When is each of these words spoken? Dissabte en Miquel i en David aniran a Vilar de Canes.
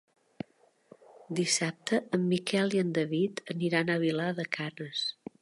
Dissabte 1.39 1.99
en 2.19 2.25
Miquel 2.33 2.75
i 2.79 2.81
en 2.85 2.91
David 2.97 3.45
aniran 3.57 3.93
a 3.93 4.01
Vilar 4.07 4.33
de 4.43 4.49
Canes. 4.59 5.07